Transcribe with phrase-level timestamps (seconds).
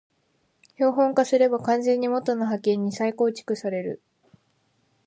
[0.77, 4.01] 標本化すれば完全に元の波形に再構成される